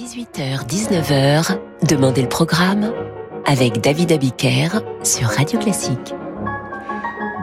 [0.00, 2.90] 18h-19h, Demandez le programme
[3.44, 6.14] avec David Abiker sur Radio Classique.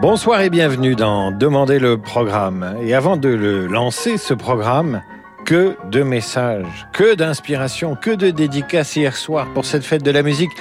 [0.01, 2.75] Bonsoir et bienvenue dans Demandez le programme.
[2.81, 5.03] Et avant de le lancer, ce programme,
[5.45, 10.23] que de messages, que d'inspiration, que de dédicaces hier soir pour cette fête de la
[10.23, 10.51] musique.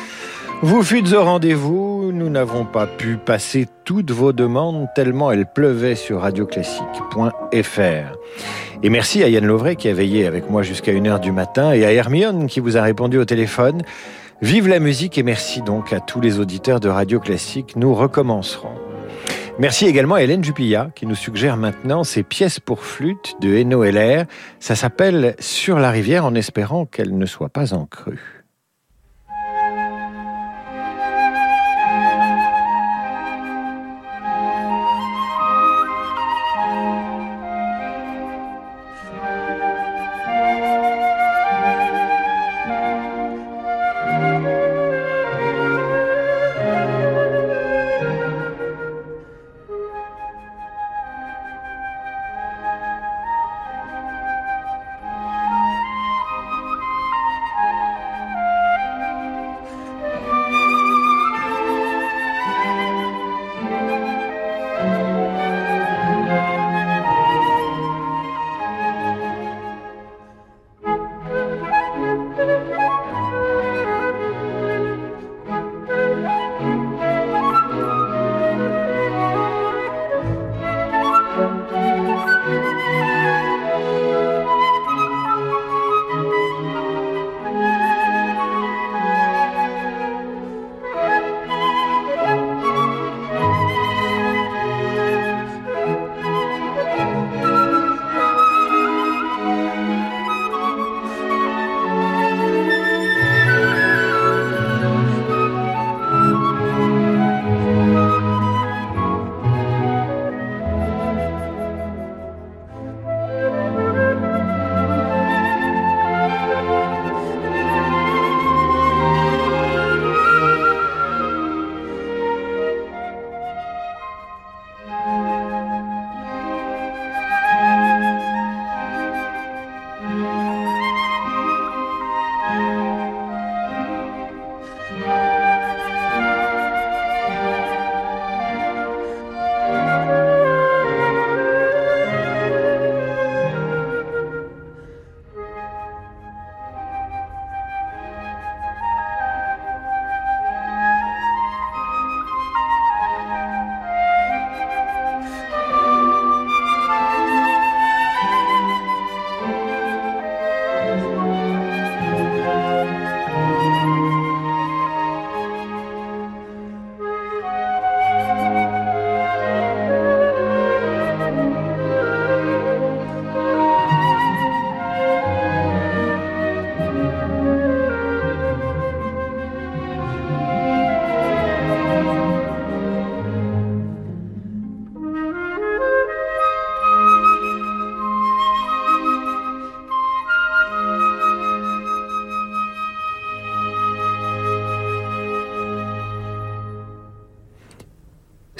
[0.60, 5.94] Vous fûtes au rendez-vous, nous n'avons pas pu passer toutes vos demandes tellement elles pleuvaient
[5.94, 8.18] sur radioclassique.fr.
[8.82, 11.84] Et merci à Yann Lovray qui a veillé avec moi jusqu'à 1h du matin et
[11.84, 13.82] à Hermione qui vous a répondu au téléphone.
[14.42, 17.74] Vive la musique et merci donc à tous les auditeurs de Radio Classique.
[17.76, 18.74] Nous recommencerons.
[19.58, 23.82] Merci également à Hélène Jupilla qui nous suggère maintenant ces pièces pour flûte de Eno
[23.82, 24.26] LR.
[24.60, 28.35] Ça s'appelle Sur la rivière en espérant qu'elle ne soit pas en crue.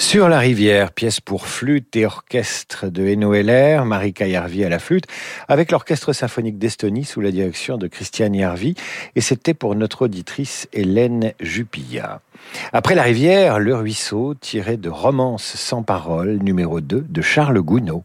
[0.06, 4.78] Sur la rivière, pièce pour flûte et orchestre de Eno Heller, Marika Järvi à la
[4.78, 5.06] flûte,
[5.48, 8.76] avec l'orchestre symphonique d'Estonie sous la direction de Christiane Järvi,
[9.16, 12.20] et c'était pour notre auditrice Hélène Jupilla.
[12.72, 18.02] Après la rivière, le ruisseau, tiré de Romance sans parole, numéro 2 de Charles Gounod.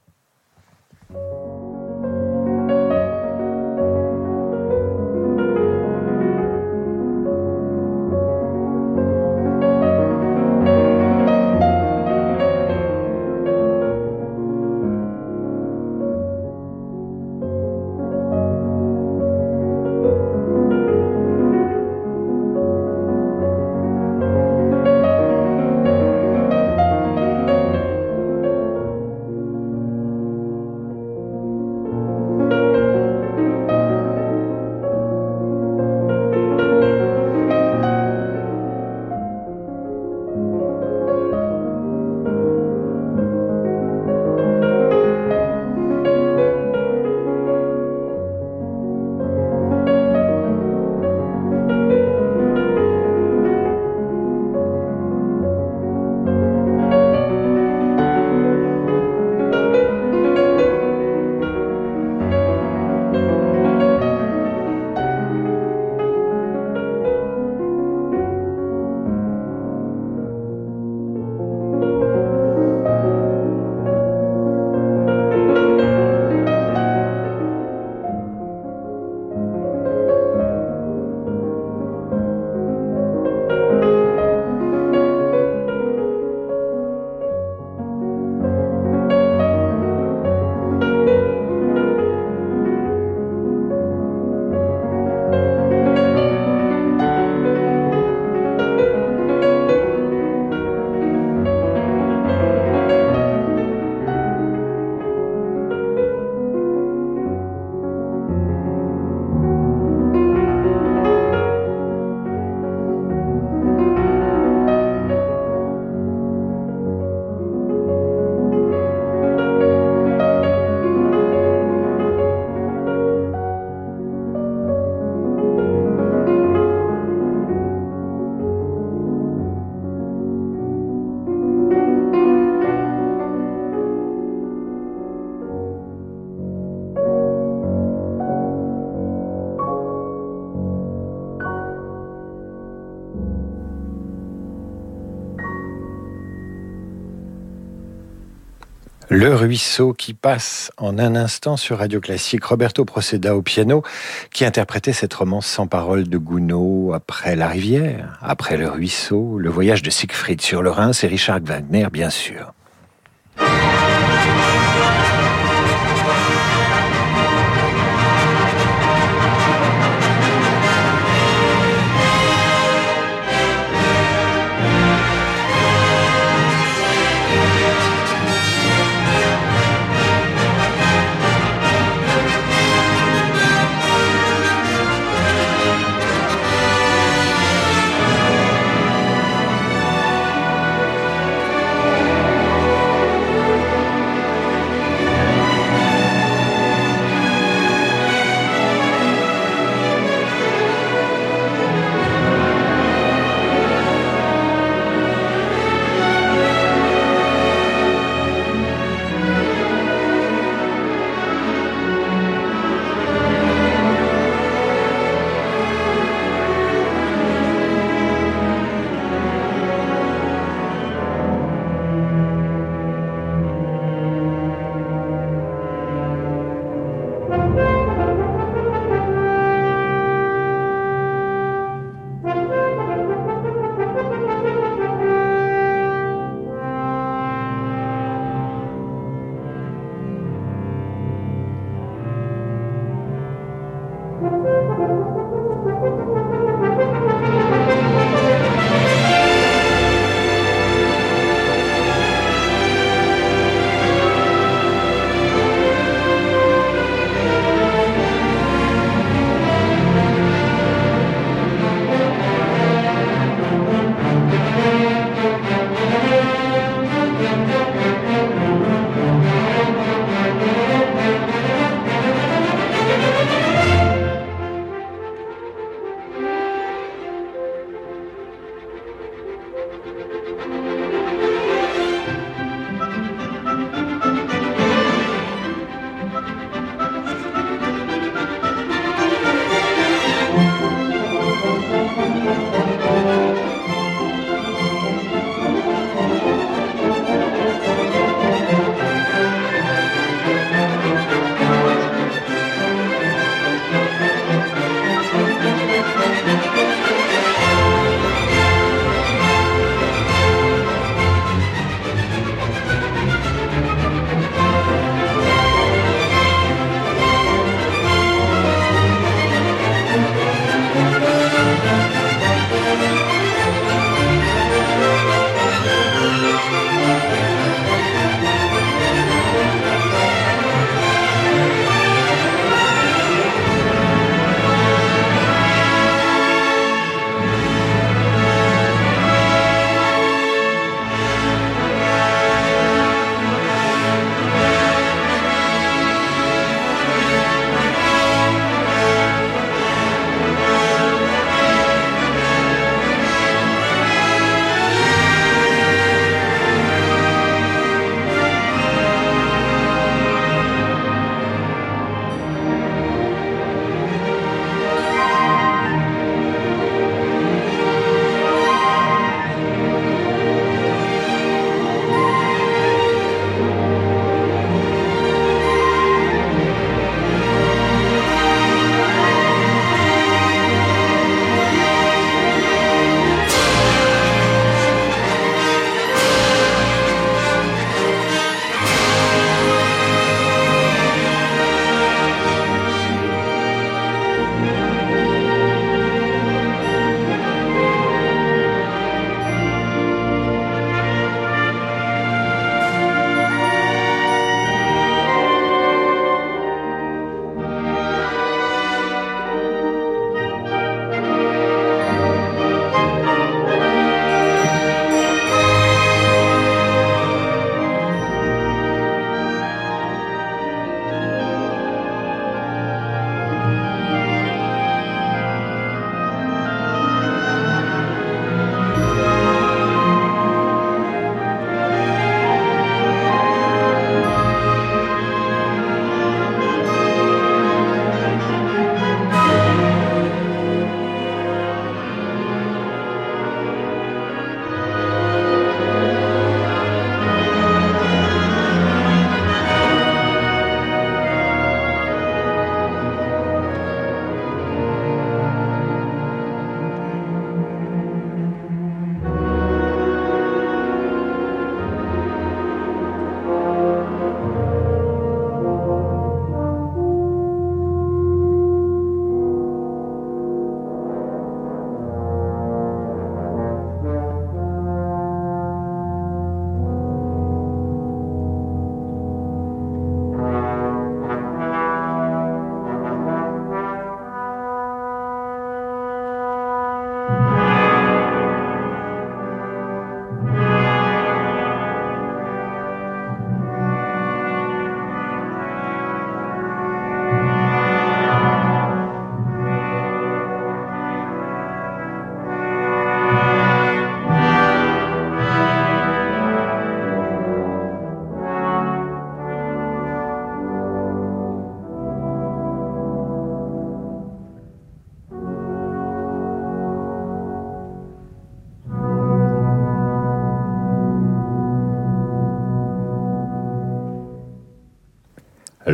[149.42, 152.46] Ruisseau qui passe en un instant sur Radio Classique.
[152.46, 153.84] Roberto Proceda au piano,
[154.32, 159.50] qui interprétait cette romance sans parole de Gounod après la rivière, après le ruisseau, le
[159.50, 162.54] voyage de Siegfried sur le Rhin, c'est Richard Wagner, bien sûr.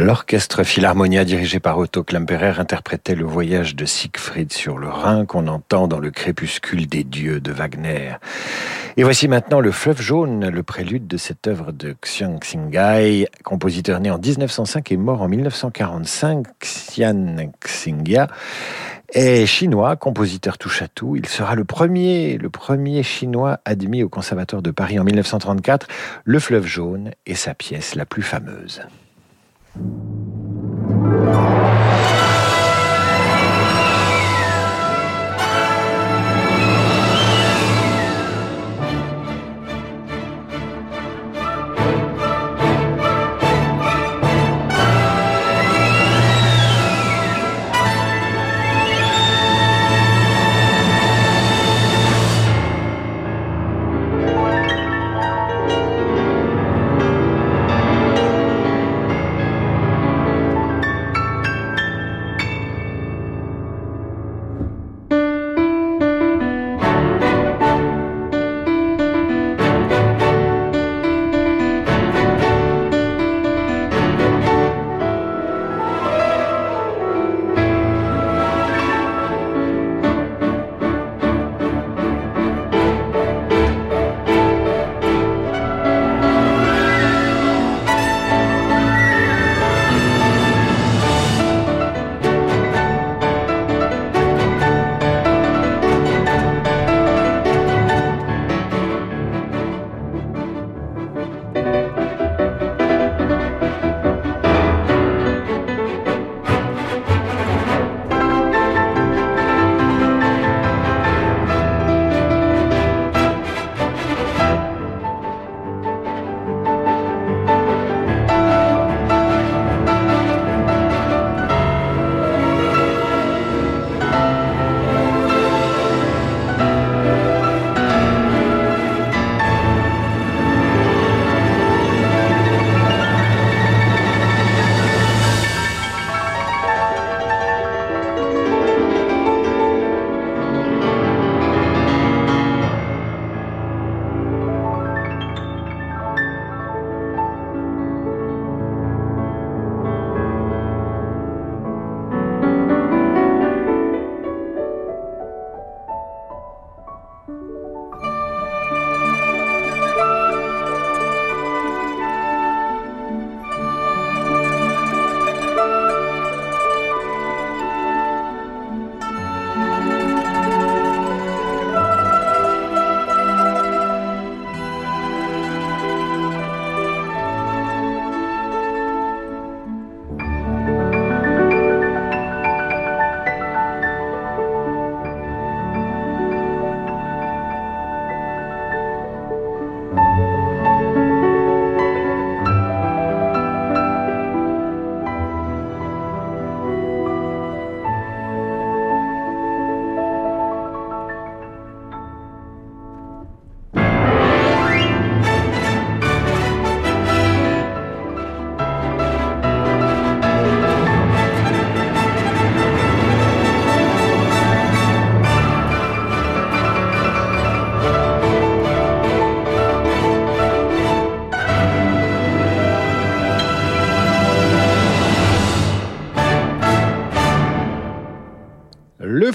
[0.07, 5.47] L'orchestre Philharmonia dirigé par Otto Klemperer interprétait le voyage de Siegfried sur le Rhin qu'on
[5.47, 8.13] entend dans le crépuscule des dieux de Wagner.
[8.95, 13.99] Et voici maintenant le fleuve jaune, le prélude de cette œuvre de Xiang Xingai, compositeur
[13.99, 18.27] né en 1905 et mort en 1945, Xian Xingia
[19.11, 21.17] est chinois, compositeur touche à tout.
[21.17, 25.85] Il sera le premier, le premier chinois admis au Conservatoire de Paris en 1934.
[26.23, 28.83] Le fleuve jaune est sa pièce la plus fameuse.
[29.77, 30.36] Thank you.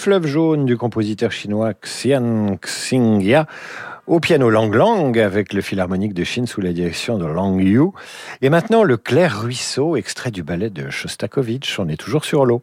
[0.02, 3.47] Fleuve jaune du compositeur chinois Xian Xingya
[4.09, 7.90] au piano Lang Lang avec le philharmonique de Chine sous la direction de Lang Yu.
[8.40, 11.78] Et maintenant le clair ruisseau, extrait du ballet de Shostakovich.
[11.78, 12.62] On est toujours sur l'eau.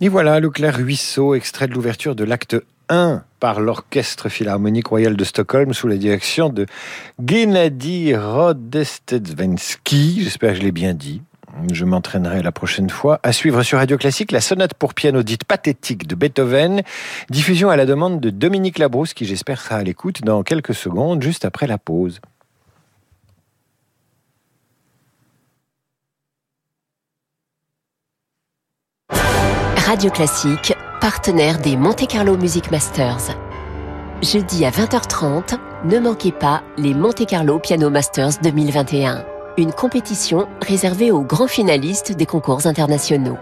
[0.00, 2.54] Et voilà, le clair ruisseau, extrait de l'ouverture de l'acte
[2.88, 6.66] 1 par l'Orchestre Philharmonique Royal de Stockholm sous la direction de
[7.20, 10.22] Gennady Rodestedvensky.
[10.22, 11.20] J'espère que je l'ai bien dit.
[11.72, 13.18] Je m'entraînerai la prochaine fois.
[13.24, 16.82] À suivre sur Radio Classique, la sonate pour piano dite pathétique de Beethoven.
[17.28, 21.24] Diffusion à la demande de Dominique Labrousse, qui j'espère sera à l'écoute dans quelques secondes,
[21.24, 22.20] juste après la pause.
[29.88, 33.34] Radio Classique, partenaire des Monte Carlo Music Masters.
[34.20, 39.24] Jeudi à 20h30, ne manquez pas les Monte Carlo Piano Masters 2021,
[39.56, 43.38] une compétition réservée aux grands finalistes des concours internationaux.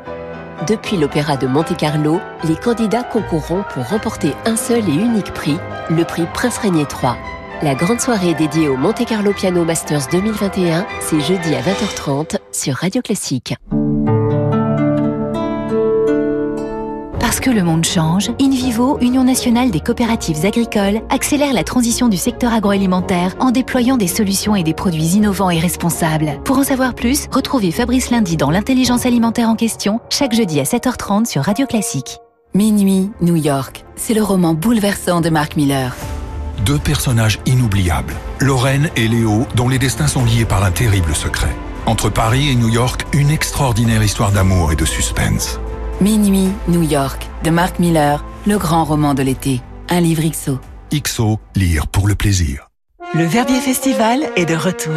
[0.68, 5.58] Depuis l'Opéra de Monte Carlo, les candidats concourront pour remporter un seul et unique prix,
[5.90, 7.14] le prix Prince Régnier III.
[7.62, 12.76] La grande soirée dédiée au Monte Carlo Piano Masters 2021, c'est jeudi à 20h30 sur
[12.76, 13.56] Radio Classique.
[17.20, 22.16] Parce que le monde change, InVivo, Union nationale des coopératives agricoles, accélère la transition du
[22.16, 26.40] secteur agroalimentaire en déployant des solutions et des produits innovants et responsables.
[26.44, 30.64] Pour en savoir plus, retrouvez Fabrice Lundi dans l'intelligence alimentaire en question, chaque jeudi à
[30.64, 32.18] 7h30 sur Radio Classique.
[32.54, 35.94] Minuit, New York, c'est le roman bouleversant de Mark Miller.
[36.64, 41.54] Deux personnages inoubliables, Lorraine et Léo, dont les destins sont liés par un terrible secret.
[41.86, 45.60] Entre Paris et New York, une extraordinaire histoire d'amour et de suspense.
[46.02, 49.62] Minuit, New York, de Mark Miller, le grand roman de l'été.
[49.88, 50.58] Un livre XO.
[50.92, 52.68] XO, lire pour le plaisir.
[53.14, 54.92] Le Verbier Festival est de retour.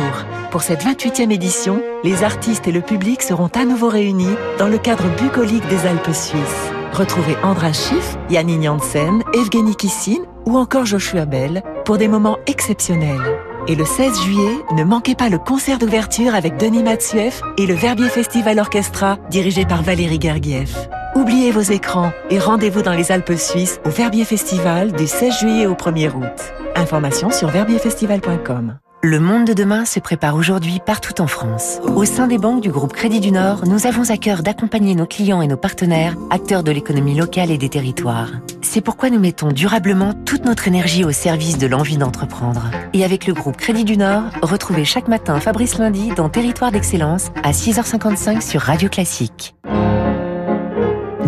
[0.51, 4.77] Pour cette 28e édition, les artistes et le public seront à nouveau réunis dans le
[4.77, 6.71] cadre bucolique des Alpes suisses.
[6.91, 13.39] Retrouvez Andra Schiff, Yannick Janssen, Evgeny Kissine ou encore Joshua Bell pour des moments exceptionnels.
[13.67, 17.73] Et le 16 juillet, ne manquez pas le concert d'ouverture avec Denis Matsuev et le
[17.73, 20.75] Verbier Festival Orchestra dirigé par Valérie Gergiev.
[21.15, 25.65] Oubliez vos écrans et rendez-vous dans les Alpes suisses au Verbier Festival du 16 juillet
[25.65, 26.53] au 1er août.
[26.75, 28.79] Informations sur verbierfestival.com.
[29.01, 31.79] Le monde de demain se prépare aujourd'hui partout en France.
[31.95, 35.05] Au sein des banques du groupe Crédit du Nord, nous avons à cœur d'accompagner nos
[35.05, 38.31] clients et nos partenaires, acteurs de l'économie locale et des territoires.
[38.61, 42.71] C'est pourquoi nous mettons durablement toute notre énergie au service de l'envie d'entreprendre.
[42.91, 47.31] Et avec le groupe Crédit du Nord, retrouvez chaque matin Fabrice Lundi dans Territoire d'Excellence
[47.41, 49.55] à 6h55 sur Radio Classique.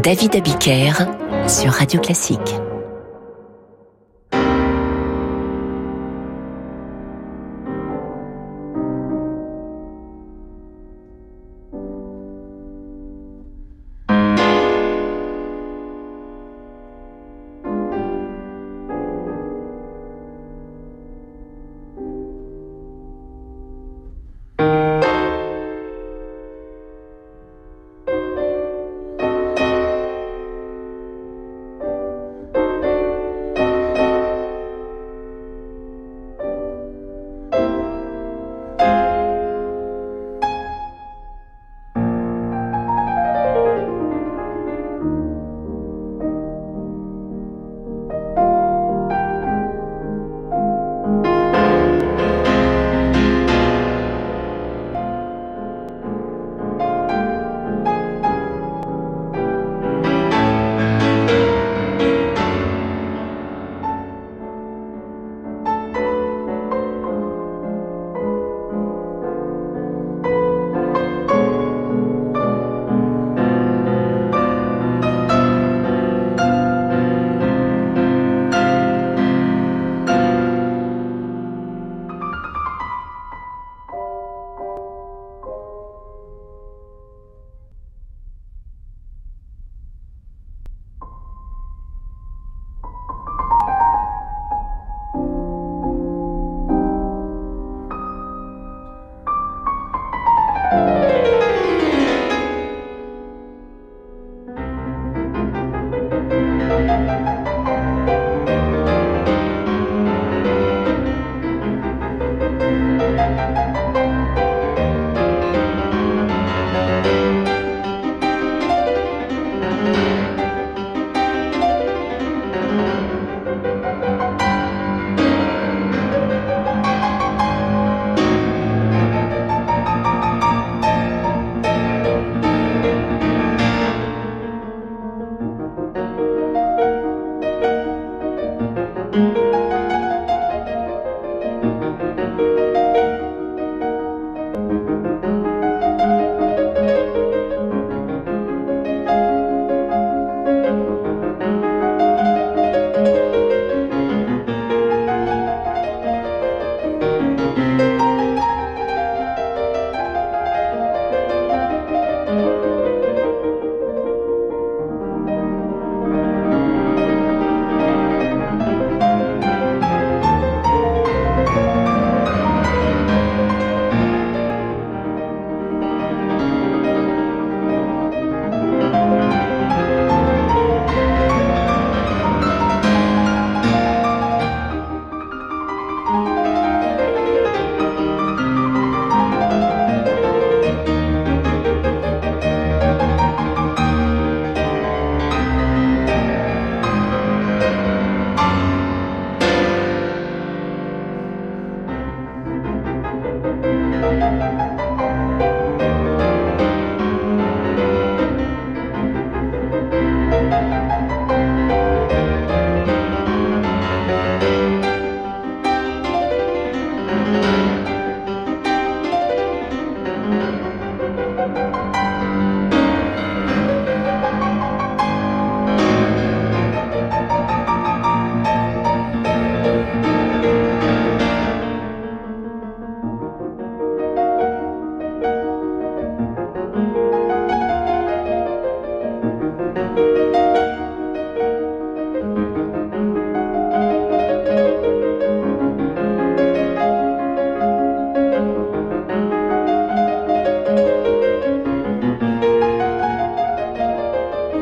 [0.03, 0.91] David Abiker
[1.47, 2.59] sur Radio Classique.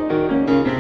[0.10, 0.79] Música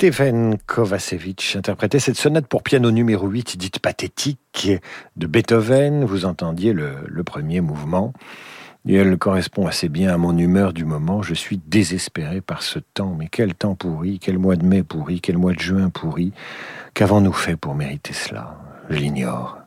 [0.00, 4.70] Stephen Kovacevic interprétait cette sonate pour piano numéro 8, dite pathétique,
[5.18, 6.06] de Beethoven.
[6.06, 8.14] Vous entendiez le, premier mouvement.
[8.88, 11.20] Et elle correspond assez bien à mon humeur du moment.
[11.20, 13.14] Je suis désespéré par ce temps.
[13.18, 16.32] Mais quel temps pourri, quel mois de mai pourri, quel mois de juin pourri.
[16.94, 18.56] Qu'avons-nous fait pour mériter cela?
[18.88, 19.58] Je l'ignore.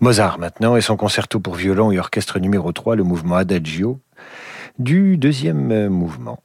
[0.00, 4.00] Mozart maintenant et son concerto pour violon et orchestre numéro 3, le mouvement Adagio,
[4.80, 6.42] du deuxième mouvement.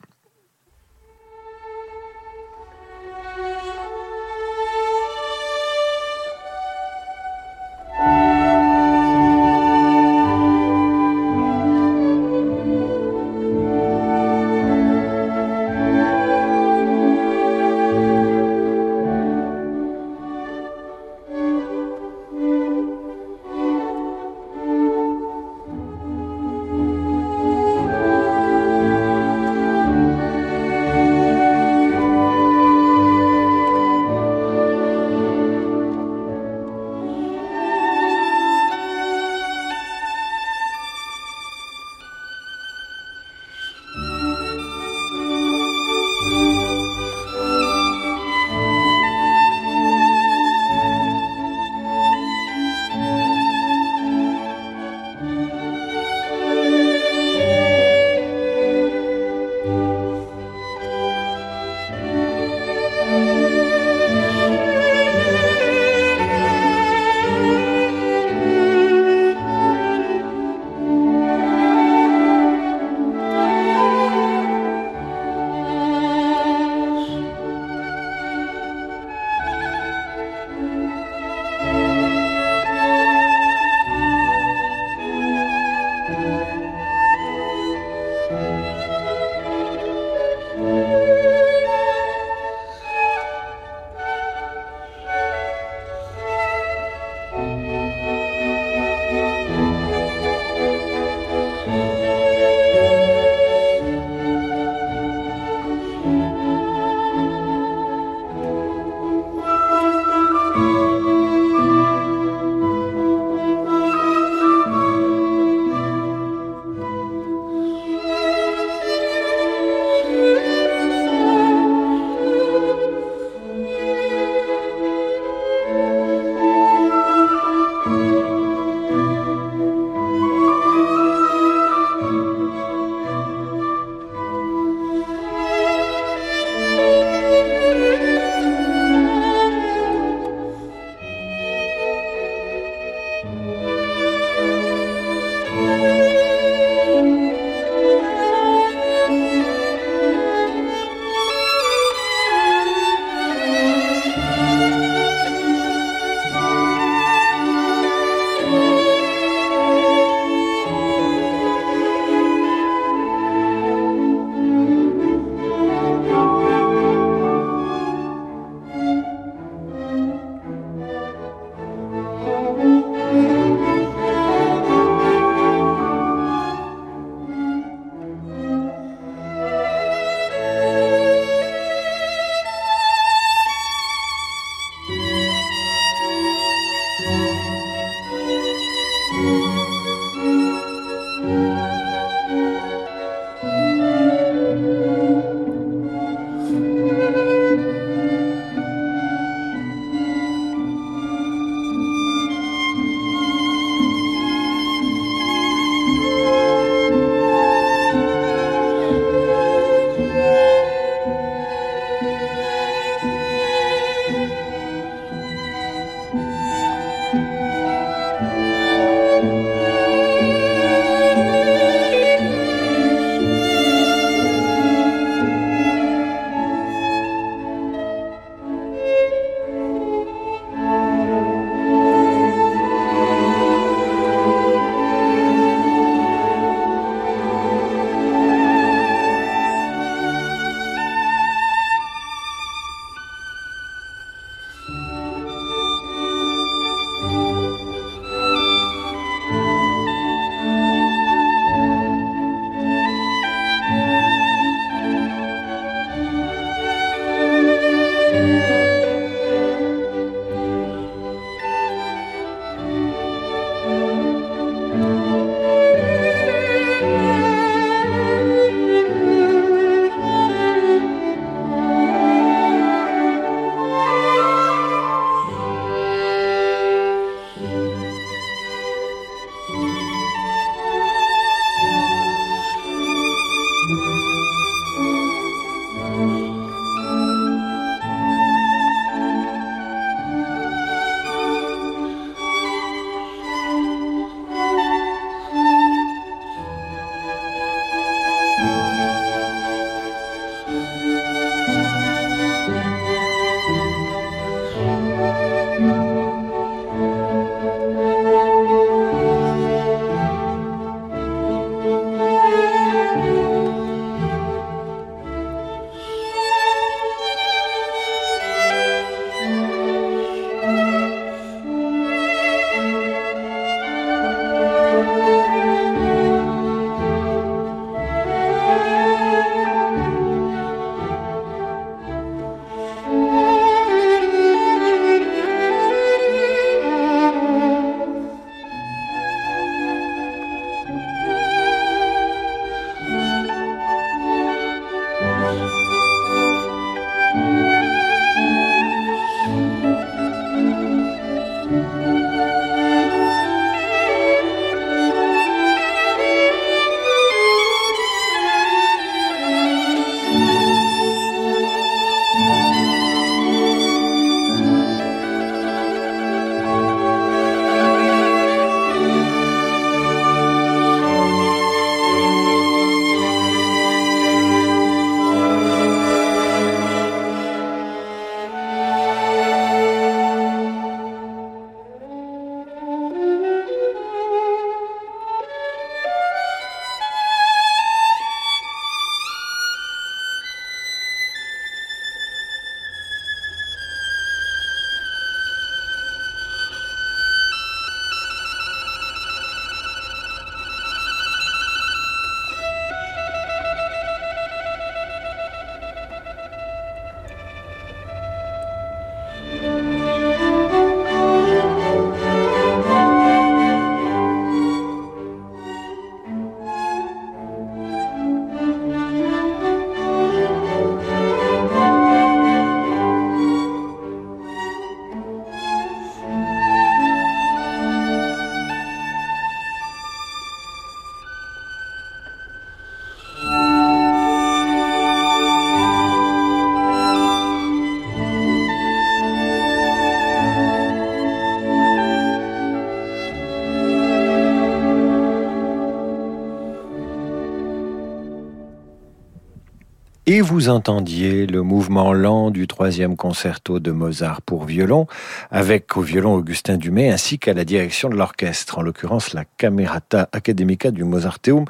[450.26, 454.88] Vous entendiez le mouvement lent du troisième concerto de Mozart pour violon,
[455.30, 460.10] avec au violon Augustin Dumay, ainsi qu'à la direction de l'orchestre, en l'occurrence la Camerata
[460.12, 461.46] Academica du Mozarteum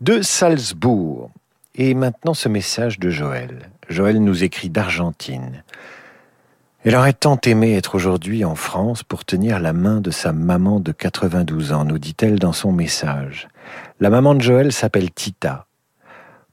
[0.00, 1.30] de Salzbourg.
[1.74, 3.70] Et maintenant ce message de Joël.
[3.88, 5.64] Joël nous écrit d'Argentine.
[6.84, 10.78] Elle aurait tant aimé être aujourd'hui en France pour tenir la main de sa maman
[10.78, 13.48] de 92 ans, nous dit-elle dans son message.
[13.98, 15.66] La maman de Joël s'appelle Tita.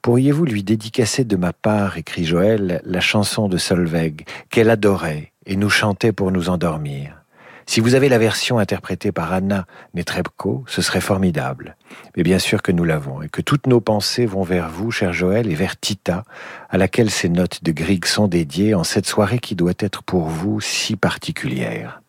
[0.08, 5.58] Pourriez-vous lui dédicacer de ma part, écrit Joël, la chanson de Solveig, qu'elle adorait et
[5.58, 7.26] nous chantait pour nous endormir
[7.66, 11.76] Si vous avez la version interprétée par Anna Netrebko, ce serait formidable.
[12.16, 15.12] Mais bien sûr que nous l'avons, et que toutes nos pensées vont vers vous, cher
[15.12, 16.24] Joël, et vers Tita,
[16.70, 20.30] à laquelle ces notes de Grieg sont dédiées en cette soirée qui doit être pour
[20.30, 22.00] vous si particulière.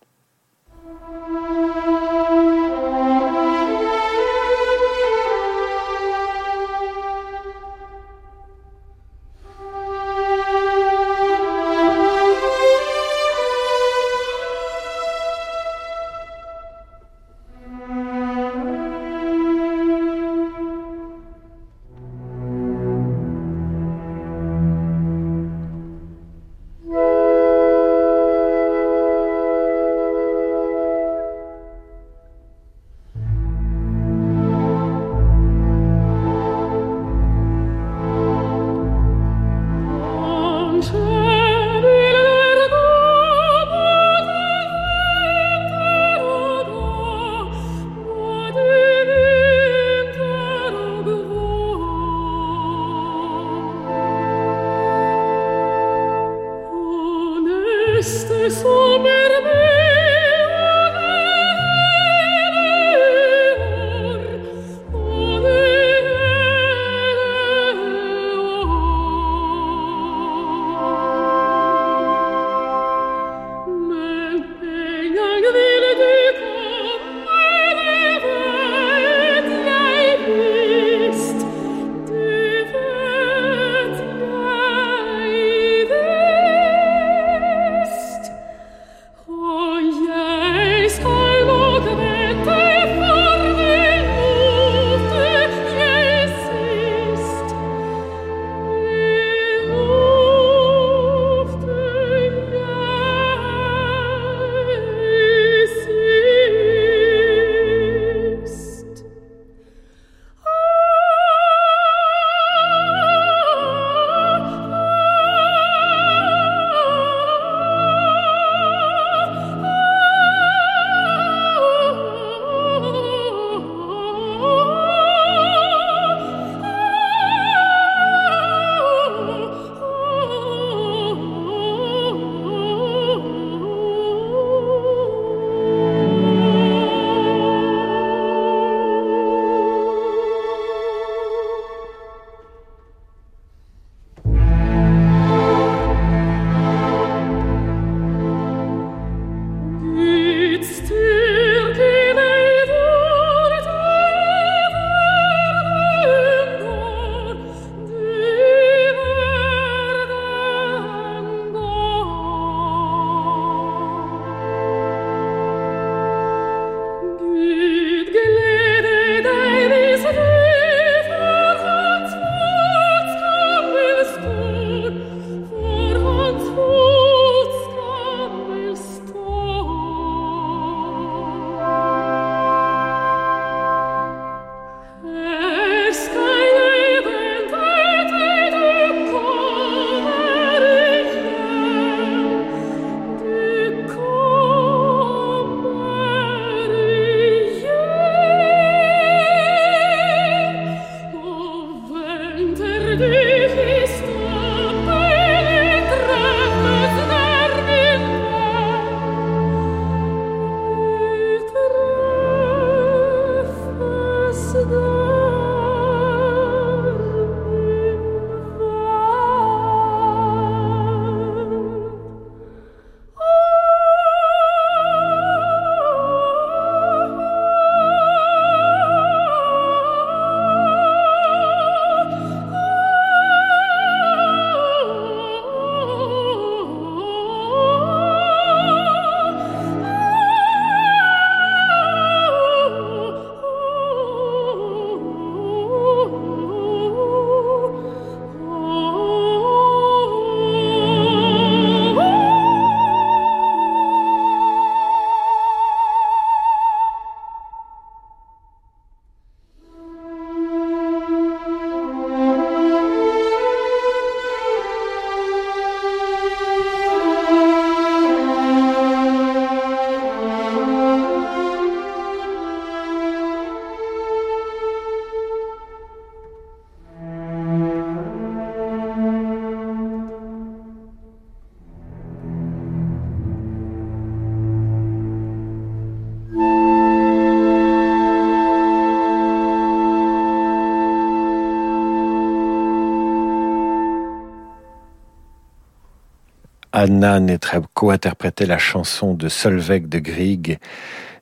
[296.98, 300.58] Anna Netrebko interprétait la chanson de Solveig de Grieg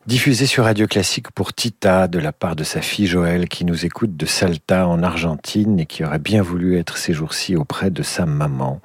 [0.07, 3.85] diffusée sur Radio Classique pour Tita de la part de sa fille Joëlle qui nous
[3.85, 8.03] écoute de Salta en Argentine et qui aurait bien voulu être ces jours-ci auprès de
[8.03, 8.81] sa maman.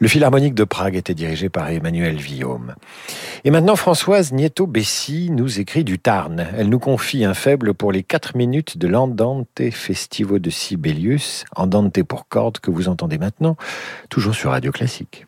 [0.00, 2.74] Le Philharmonique de Prague était dirigé par Emmanuel Villaume.
[3.44, 6.44] Et maintenant, Françoise Nieto-Bessy nous écrit du Tarn.
[6.58, 12.02] Elle nous confie un faible pour les 4 minutes de l'Andante Festivo de Sibelius, Andante
[12.02, 13.56] pour cordes que vous entendez maintenant,
[14.08, 15.24] toujours sur Radio Classique.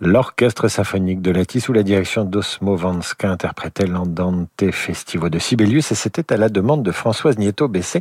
[0.00, 5.96] L'orchestre symphonique de Lati sous la direction d'Osmo Vanska interprétait l'Andante Festivo de Sibelius et
[5.96, 8.00] c'était à la demande de Françoise Nieto-Bessé.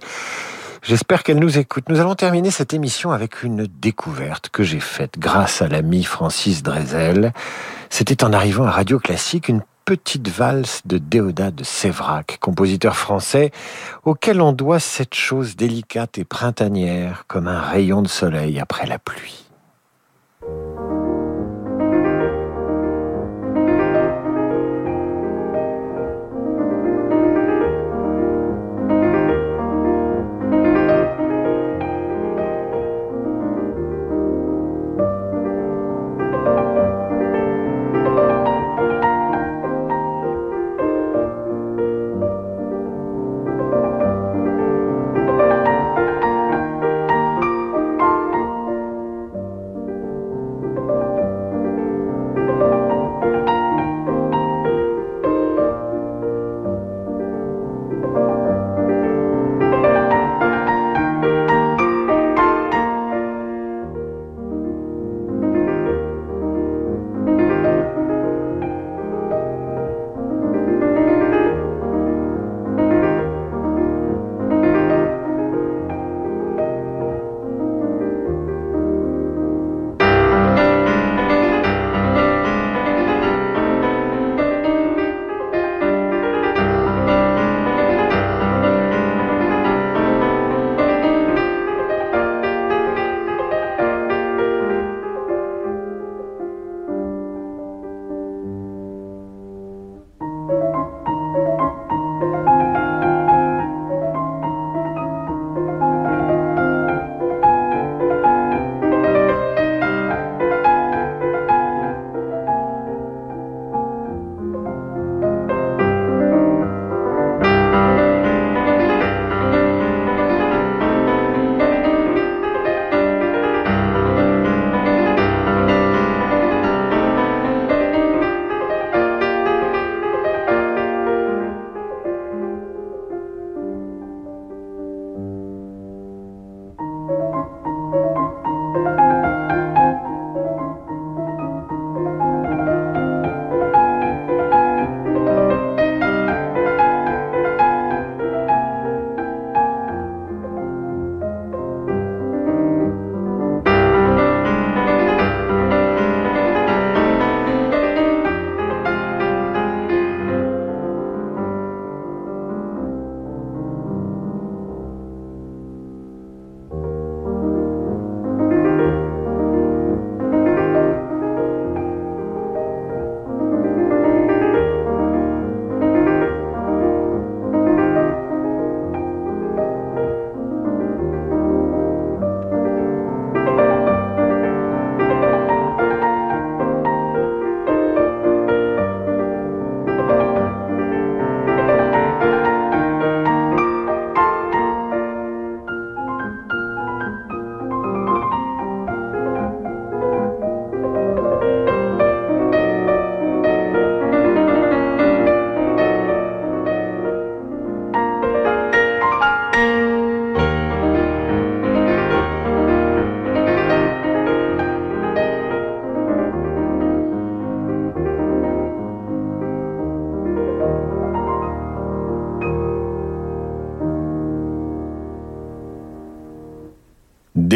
[0.83, 1.89] J'espère qu'elle nous écoute.
[1.89, 6.61] Nous allons terminer cette émission avec une découverte que j'ai faite grâce à l'ami Francis
[6.61, 7.33] Drezel.
[7.89, 13.51] C'était en arrivant à Radio Classique une petite valse de Déodat de Sévrac, compositeur français,
[14.05, 18.99] auquel on doit cette chose délicate et printanière comme un rayon de soleil après la
[18.99, 19.45] pluie.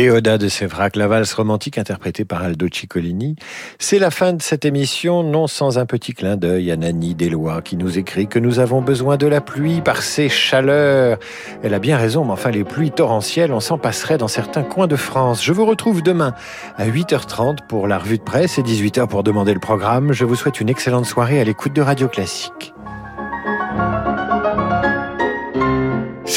[0.02, 3.36] Déodat de Sévrac, la valse romantique interprétée par Aldo Ciccolini.
[3.78, 7.62] C'est la fin de cette émission, non sans un petit clin d'œil à Nani Deslois
[7.62, 11.20] qui nous écrit que nous avons besoin de la pluie par ses chaleurs.
[11.62, 14.88] Elle a bien raison, mais enfin les pluies torrentielles, on s'en passerait dans certains coins
[14.88, 15.44] de France.
[15.44, 16.34] Je vous retrouve demain
[16.78, 20.14] à 8h30 pour la revue de presse et 18h pour demander le programme.
[20.14, 22.74] Je vous souhaite une excellente soirée à l'écoute de Radio Classique.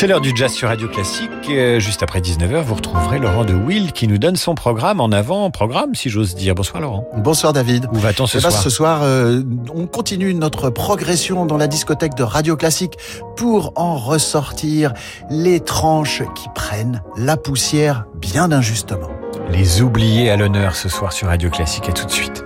[0.05, 1.31] C'est l'heure du jazz sur Radio Classique.
[1.49, 5.11] Euh, juste après 19h, vous retrouverez Laurent de Will qui nous donne son programme en
[5.11, 6.55] avant, programme si j'ose dire.
[6.55, 7.09] Bonsoir Laurent.
[7.17, 7.87] Bonsoir David.
[7.91, 9.41] Où va-t-on ce, eh ben, soir Ce soir, euh,
[9.75, 12.99] on continue notre progression dans la discothèque de Radio Classique
[13.35, 14.93] pour en ressortir
[15.31, 19.09] les tranches qui prennent la poussière bien injustement.
[19.51, 21.89] Les oubliés à l'honneur ce soir sur Radio Classique.
[21.89, 22.44] À tout de suite.